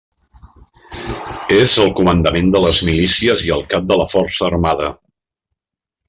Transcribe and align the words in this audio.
És 1.57 1.75
el 1.83 1.91
comandant 1.99 2.49
de 2.57 2.61
les 2.65 2.79
milícies 2.89 3.43
i 3.49 3.53
el 3.59 3.65
cap 3.75 3.85
de 3.91 3.99
la 4.03 4.07
força 4.17 4.47
armada. 4.53 4.89